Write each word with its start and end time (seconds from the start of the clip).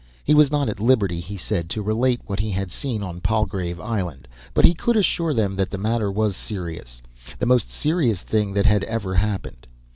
He 0.23 0.33
was 0.33 0.49
not 0.51 0.67
at 0.67 0.79
liberty, 0.79 1.19
he 1.19 1.37
said, 1.37 1.69
to 1.69 1.83
relate 1.83 2.21
what 2.25 2.39
he 2.39 2.49
had 2.49 2.71
seen 2.71 3.03
on 3.03 3.21
Palgrave 3.21 3.79
Island; 3.79 4.27
but 4.55 4.65
he 4.65 4.73
could 4.73 4.97
assure 4.97 5.31
them 5.31 5.55
that 5.57 5.69
the 5.69 5.77
matter 5.77 6.11
was 6.11 6.35
serious, 6.35 7.03
the 7.37 7.45
most 7.45 7.69
serious 7.69 8.23
thing 8.23 8.55
that 8.55 8.65
had 8.65 8.83
ever 8.85 9.13
happened. 9.13 9.67